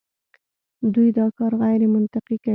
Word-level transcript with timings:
دوی 0.93 1.09
دا 1.17 1.25
کار 1.37 1.51
غیرمنطقي 1.61 2.37
کوي. 2.43 2.49